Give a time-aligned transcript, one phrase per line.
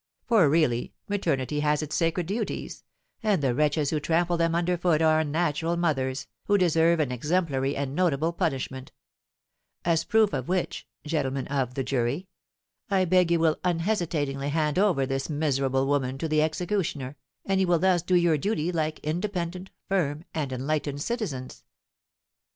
[0.25, 2.83] For, really, maternity has its sacred duties,
[3.21, 7.75] and the wretches who trample them under foot are unnatural mothers, who deserve an exemplary
[7.75, 8.91] and notable punishment;
[9.85, 12.27] as a proof of which, gentlemen of the jury,
[12.89, 17.15] I beg you will unhesitatingly hand over this miserable woman to the executioner,
[17.45, 21.63] and you will thus do your duty like independent, firm, and enlightened citizens.